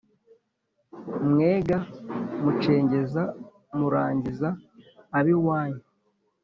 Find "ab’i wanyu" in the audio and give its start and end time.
5.17-5.83